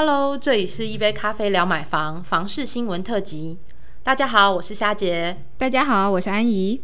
[0.00, 3.58] Hello，这里是一杯咖啡聊买房房事新闻特辑。
[4.04, 5.36] 大家好，我是夏杰。
[5.58, 6.80] 大家好，我是安怡。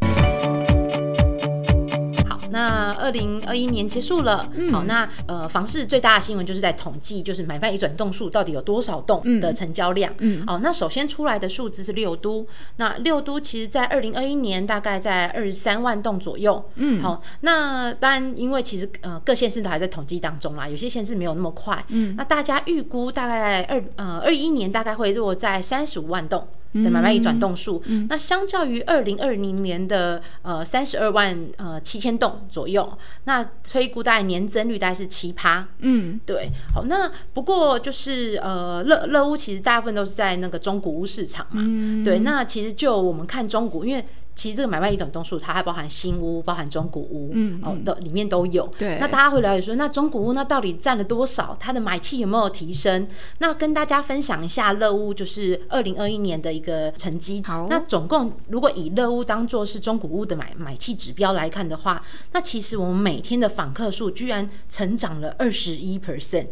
[2.55, 4.49] 好，那二零二一年结束了。
[4.71, 10.13] 好，那呃，房市最大的新闻就是在统计，就是买卖一转动数到底有多少栋的成交量。
[10.19, 12.47] 嗯，好，那首先出来的数字是六都。
[12.77, 16.65] 那六都其实在二零二一年大概在二十三万栋左右。
[16.77, 21.85] 嗯，好，那当然因为其实呃各县市都还在统计当中啦，有些县市没有那么快。
[21.89, 26.47] 嗯，那大家预估大概二呃二一年大概会落在三十五万栋。
[26.83, 35.67] 的买卖一转动数，那相较于二零二零年的呃三十二万呃七千栋左右，那推估大概年增率大概是七趴。
[35.79, 36.51] 嗯，对。
[36.75, 41.63] 好，那不过就是呃乐乐屋其实大部分都是在那个中古屋市场嘛。
[41.65, 42.03] 嗯。
[42.03, 44.05] 对，那其实就我们看中古，因为。
[44.35, 48.67] 其实这个买卖一种动数，它还包含新屋、包含中古屋，嗯，哦，的里面都有。
[48.79, 48.99] 对。
[48.99, 51.57] 那大家会了解说，那中古屋那到底占了多少？
[51.61, 53.07] 它的买气有没有提升？
[53.39, 57.43] 那跟大家分享一下乐屋就是二零二一年的一个成绩。
[57.45, 57.67] 好。
[57.71, 66.49] 那总共如果以乐屋当做是中古屋的买买气指标来看的话，那其实我们每天的访客数居然成长了二十一 percent。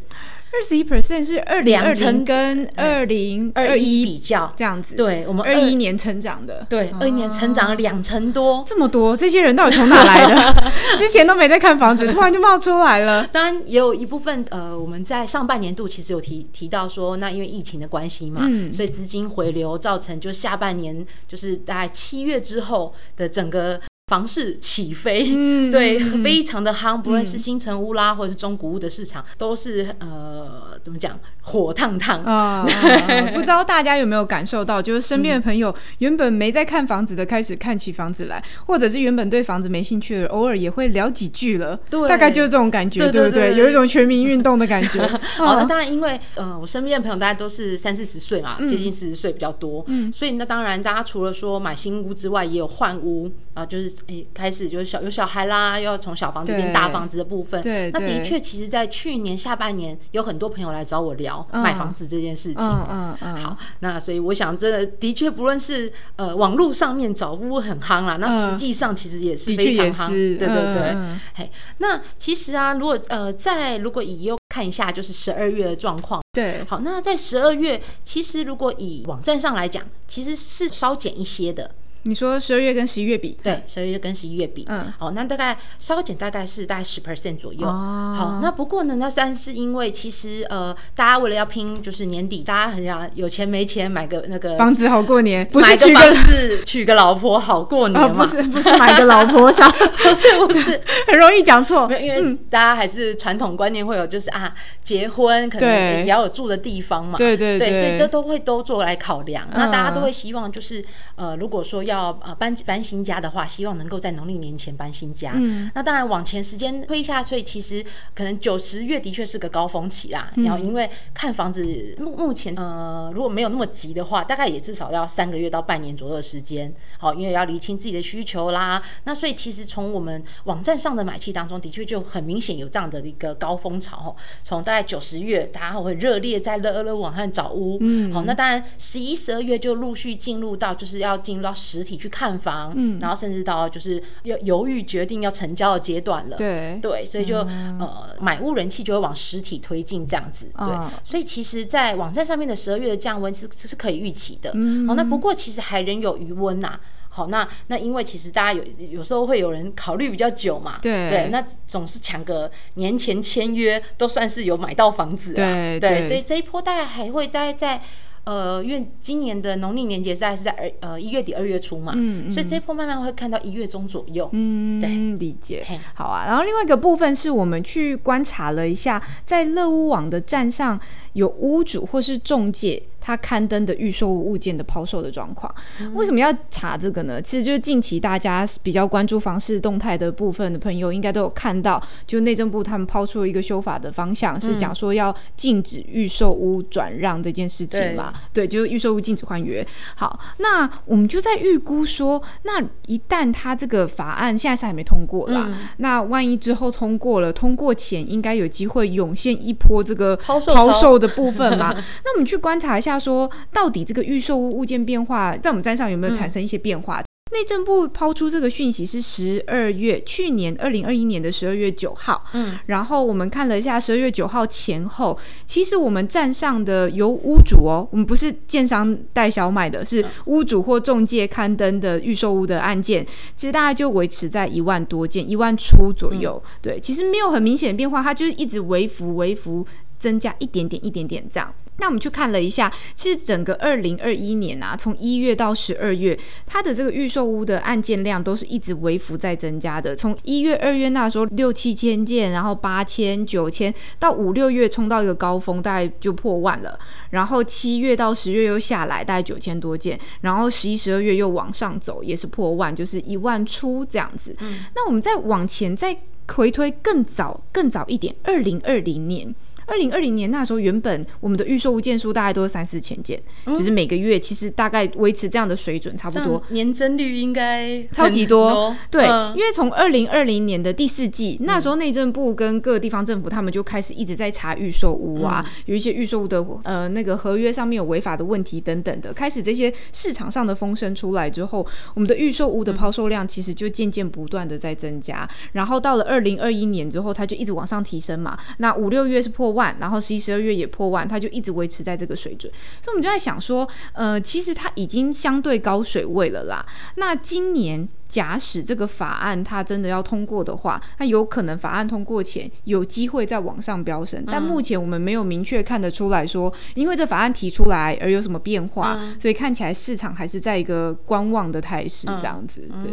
[0.55, 10.73] 二十一 percent 是二零二零跟二零二一比较这样子，对我们二一年成长的，对二一年成长了两成多，这么多，这些人到底从哪来的？
[10.99, 13.27] 之前都没在看房子，突然就冒出来了。
[13.29, 23.81] 当然也有一部分，呃，我们在上半年度其实有提提到说，那因为疫情的关系嘛，所以资金回流造成就下半年就是大概七月之后的整个。
[24.13, 32.63] 房市起飞，嗯 对，非常的夯，不论是新城屋啦，或者是中古屋的市场，都是呃，怎么讲，火烫烫啊！
[33.33, 41.75] 不知道大家有没有感受到，就是身边的朋友原本没在看房子的，开始看起房子来，或者是原本对房子没兴趣的，偶尔也会聊几句了。
[41.89, 43.57] 对，大概就是这种感觉，对不对？
[43.57, 45.01] 有一种全民运动的感觉。
[45.41, 54.02] 哦，那当然，因为呃，我身边的朋友大家都是三四十岁嘛，接近四十岁比较多，嗯，所以那当然，大家除了说买新屋之外，也有换屋啊，就是。
[54.07, 57.63] 诶，开始就是小有小孩啦，又要从小房子变大房子的部分。
[57.63, 62.63] 对，那的确，其实，在去年下半年，有很多朋友来找我聊买房子这件事情。
[62.63, 63.37] 嗯嗯嗯。
[63.37, 70.09] 好，那所以我想，这的确不论是呃网络上面找屋很夯啦，那实际上其实也是非常夯。
[70.09, 70.97] 对对对。
[71.35, 76.23] 嘿，那其实啊，如果呃在如果以又看一下就是十二月的状况。
[76.33, 76.65] 对。
[76.67, 81.71] 好，那在十二月，其实如果以网站上来讲，其实是稍减一些的。
[82.05, 98.09] 你说十二月跟十一月比，对，十二月跟十一月比，嗯，好，那大概稍减大概是大概十 percent 左右，哦，好，那不过呢，那三是因为其实呃，大家为了要拼，就是年底，大家很想有钱没钱买个那个房子好过年，不是娶个房子娶个老婆好过年吗？
[98.09, 104.53] 不是 不是买个老婆，想 不是不是，很容易讲错，因为大家还是传统观念会有，就是啊，
[104.83, 110.85] 结婚可能也要有住的地方嘛，对对对，所以这都会都做来考量，那大家都会希望就是
[111.15, 115.33] 呃，如果说要要呃搬搬新家的话，希望能够在农历年前搬新家。
[115.37, 120.33] 嗯，那当然往前时间推下，所以其实可能九十月的确是个高峰期啦。
[120.37, 121.65] 然后因为看房子
[122.01, 126.73] 目目前呃如果没有那么急的话，大概也至少要三个月到半年左右的时间。
[126.99, 128.83] 好，因为要理清自己的需求啦。
[129.05, 134.17] 那所以其实从我们网站上的买气当中，的确就很明显有这样的一个高峰潮。
[134.43, 137.77] 从大概九十月，大家会热烈在乐乐网上找屋。
[137.81, 141.53] 嗯，好，那当然十一、十二月就陆续进入到就是要进入到
[141.83, 146.79] 实体去看房，嗯，然后甚至到就是犹犹豫决定要成交的阶段了，对。
[146.81, 154.51] 对，所以就呃买屋人气就会往实体推进这样子，对，所以其实，在网站上面的十二月的降温是是可以预期的，
[154.87, 156.79] 好，那不过其实还仍有余温呐，
[157.09, 161.09] 好，那那因为其实大家有有时候会有人考虑比较久嘛，对。
[161.09, 167.81] 对，那总是抢个年前签约都算是有买到房子啊，对，所以这一波大概还会待在。
[168.25, 176.25] 呃，因为今年的农历年节在是在二呃一月底二月初嘛，嗯，所以这一波慢慢会看到一月中左右，嗯，对，理解，好啊。
[176.27, 180.79] 然后另外一个部分是我们去观察了一下，在乐屋网的站上
[181.15, 182.83] 有屋主或是中介。
[183.03, 185.53] 他刊登的预售物件的抛售的状况，
[185.95, 187.21] 为什么要查这个呢？
[187.21, 198.13] 其实就是近期大家比较关注房市动态的部分的朋友，应该都有看到，就内政部他们抛出了一个修法的方向，是讲说要禁止预售屋转让这件事情嘛？
[198.33, 199.67] 对，就是预售屋禁止换约。
[199.97, 210.39] 好，那我们就在预估说，那一旦他这个法案现在是还没通过啦，那万一之后通过了，通过前应该有机会涌现一波这个抛
[210.73, 211.75] 售的部分嘛？
[212.05, 212.92] 那我们去观察一下。
[212.93, 217.03] 他说：“到底这个预售物物件变化，在我们站上有没有产生一些变化？
[217.33, 222.23] 内政部抛出这个讯息是十二月，去年二零二一年的十二月九号。
[222.35, 233.03] 嗯，然后我们看了一下十二月九号前后，其实我们站上的由屋主哦，我们不是建商代销卖的，是屋主或中介刊登的预售屋的案件，
[233.35, 236.41] 其实大概就维持在一万多件，一万出左右。
[236.61, 239.67] 对，其实没有很明显的变化，它就是一直微幅微幅
[240.03, 241.55] 增加一点点一点点这样。
[241.79, 249.97] 那我们去看了一下，其实整个二零二一年啊，从一月到十二月，它的这个预售屋的案件量都是一直微幅在增加的。
[249.97, 256.79] 从一月、二月那时候六七千件，然后八千、九千，到五六月冲到一个高峰，大概就破万了。
[257.11, 259.99] 然后七月到十月又下来，大概九千多件。
[260.21, 264.35] 然后十一、十二月又往上走，也是破万，就是一万出这样子。
[264.77, 265.97] 那我们再往前再
[266.35, 269.35] 回推更早、更早一点，二零二零年。
[269.67, 278.75] 二零二零年那时候，原本我们的预售物件数大概都是三四千件，就是每个月其实大概维持这样的水准，差不多年增率应该超级多。
[278.91, 279.07] 对，
[279.37, 291.65] 因为从二零二零年的第四季，那时候内政部跟各个地方政府他们就开始一直在查预售屋啊，有一些预售屋的呃那个合约上面有违法的问题等等的，开始这些市场上的风声出来之后，
[291.95, 298.37] 我们的预售屋的抛售量其实就渐渐不断的在增加，然后到了二零二一年之后，它就一直往上提升嘛。
[298.59, 299.52] 那五六月是破。
[299.53, 302.53] 万，然后十一、十二月也破万，它就一直维持在这个水准，
[302.83, 306.67] 所以我们就在想说，呃，其实它已经相对高水位了啦。
[306.97, 307.89] 那今年。
[308.13, 322.69] 假使这个法案它真的要通过的话，那有可能法案通过前有机会再往上飙升，但目前我们没有明确看得出来说，因为这法案提出来而有什么变化，所以看起来市场还是在一个观望的态势这样子。
[322.83, 322.93] 对，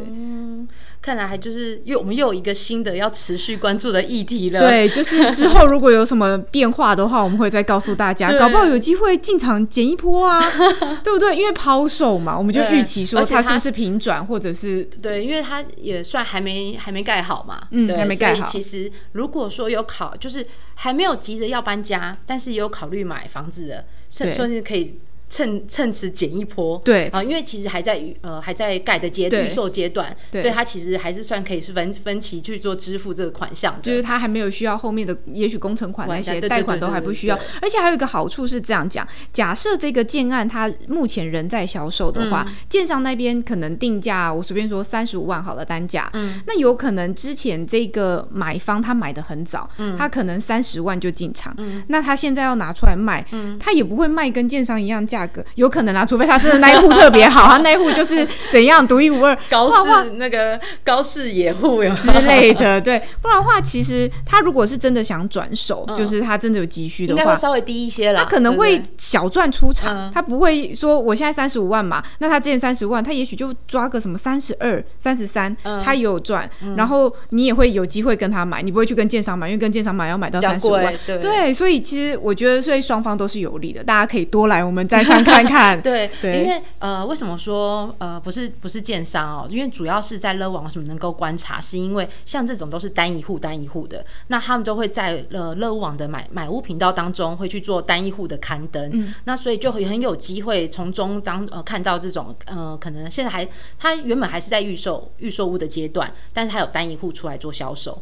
[1.01, 4.60] 看来还就是又我们又有一个新的要持续关注的议题了。
[4.62, 10.39] 对，就是之后如果有什么变化的话，我们会再告诉大家， 搞不好有机会进场捡一波啊，
[11.04, 11.36] 对不对？
[11.36, 14.88] 因为抛售嘛，我们就预期说它是不是平转或者是。
[15.01, 18.46] 对，因为它也算还没还没盖好嘛，嗯，还没盖好。
[18.46, 20.46] 其实如果说有考，就是
[20.76, 25.00] 还没有急着要搬家，但是有考虑买房子的，甚至可以。
[25.30, 27.08] 趁趁此减一波，对。
[27.10, 55.19] 啊，因为其实还在呃还在盖的阶预售阶段，所以它其实还是算可以是分分期去做支付这个款项，就是它还没有需要后面的也许工程款那些贷款都还不需要，而且还有一个好处是这样讲，假设这个建案它目前仍在销售的话，建商那边可能定价我随便说三十五万好了单价，嗯，那有可能之前这个买方他买的很早，嗯，他可能三十万就进场，嗯，那他现在要拿出来卖，嗯，他也不会卖跟建商一样价。
[55.19, 61.94] 价格有可能啊，除非他真的那一户特别好， 他那一户就是怎样独一无二， 高视那个高视野户有。
[62.00, 85.04] 之类的， 对，不然的话，其实他如果是真的想转手，就是他真的有急需的话，稍微低一些了，他可能会小赚出场，他不会说我现在三十五万嘛，那他之前三十万，他也许就抓个什么三十二、三十三，他也有赚，然后你也会有机会跟他买，你不会去跟建商买，因为跟建商买要买到三十万，对，所以其实我觉得，所以双方都是有利的，大家可以多来我们再。
[85.10, 89.48] 想看看， 对，因为呃，为什么说呃不是不是建商哦？
[89.50, 103.48] 因为主要是在乐网什么能够观察，是因为像这种都是单一户单一户的，那他们就会在呃乐网的买买屋频道当中会去做单一户的刊登，那所以就很很有机会从中当呃看到这种呃可能现在还
[103.80, 108.02] 他原本还是在预售预售屋的阶段，但是他有单一户出来做销售。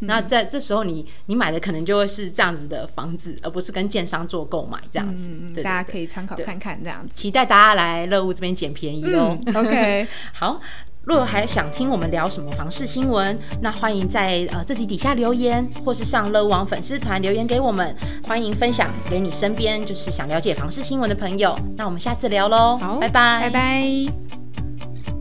[0.00, 5.30] 对，那在这时候你你买的可能就会是这样子的房子，而不是跟建商做购买这样子。
[5.62, 7.14] 大家可以参考看看这样子。
[7.14, 9.38] 期待大家来乐屋这边捡便宜哦。
[9.54, 10.60] OK， 好。
[11.06, 17.94] 若还想听我们聊什么房事新闻，那欢迎在呃这集底下留言，或是上乐网粉丝团留言给我们。
[18.26, 21.56] 欢迎分享给你身边就是想了解房事新闻的朋友。
[21.76, 24.35] 那我们下次聊喽，好，拜拜，拜拜。